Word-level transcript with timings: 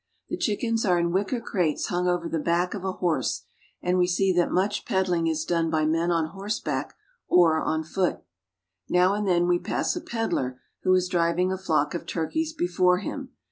The 0.29 0.37
chickens 0.37 0.83
are 0.83 0.97
in 0.97 1.11
wicker 1.11 1.39
crates 1.39 1.89
hung 1.89 2.07
over 2.07 2.27
the 2.27 2.39
back 2.39 2.73
of 2.73 2.83
a 2.83 2.93
horse, 2.93 3.43
and 3.83 3.99
we 3.99 4.07
see 4.07 4.33
that 4.33 4.49
much 4.51 4.83
peddling 4.83 5.27
is 5.27 5.45
done 5.45 5.69
by 5.69 5.85
men 5.85 6.09
on 6.09 6.29
horseback 6.29 6.95
or 7.27 7.61
on 7.61 7.83
foot. 7.83 8.21
Now 8.89 9.13
and 9.13 9.27
then 9.27 9.47
we 9.47 9.59
pass 9.59 9.95
a 9.95 10.01
peddler 10.01 10.59
who 10.81 10.91
is 10.95 11.07
driving 11.07 11.51
a 11.51 11.55
flock 11.59 11.93
of 11.93 12.07
turkeys 12.07 12.51
before 12.51 12.97
him. 12.97 13.29